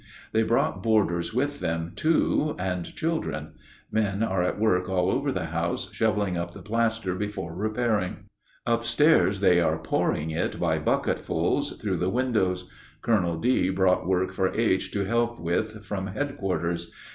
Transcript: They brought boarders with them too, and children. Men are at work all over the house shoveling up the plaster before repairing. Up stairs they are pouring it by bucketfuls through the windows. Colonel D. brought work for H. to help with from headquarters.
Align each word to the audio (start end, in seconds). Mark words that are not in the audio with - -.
They 0.31 0.41
brought 0.41 0.81
boarders 0.81 1.31
with 1.31 1.59
them 1.59 1.93
too, 1.95 2.55
and 2.57 2.85
children. 2.95 3.49
Men 3.91 4.23
are 4.23 4.41
at 4.41 4.59
work 4.59 4.89
all 4.89 5.11
over 5.11 5.31
the 5.31 5.45
house 5.45 5.93
shoveling 5.93 6.39
up 6.39 6.53
the 6.53 6.63
plaster 6.63 7.13
before 7.13 7.53
repairing. 7.53 8.25
Up 8.65 8.83
stairs 8.83 9.41
they 9.41 9.59
are 9.61 9.77
pouring 9.77 10.31
it 10.31 10.59
by 10.59 10.79
bucketfuls 10.79 11.77
through 11.77 11.97
the 11.97 12.09
windows. 12.09 12.67
Colonel 13.03 13.37
D. 13.37 13.69
brought 13.69 14.07
work 14.07 14.31
for 14.33 14.51
H. 14.55 14.91
to 14.93 15.05
help 15.05 15.39
with 15.39 15.85
from 15.85 16.07
headquarters. 16.07 16.91